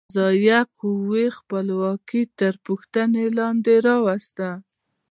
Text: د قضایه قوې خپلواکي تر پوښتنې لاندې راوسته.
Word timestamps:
د 0.01 0.03
قضایه 0.09 0.59
قوې 0.77 1.25
خپلواکي 1.37 2.23
تر 2.39 2.53
پوښتنې 2.65 3.25
لاندې 3.37 3.73
راوسته. 3.87 4.47